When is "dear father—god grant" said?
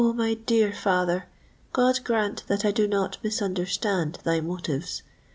0.33-2.43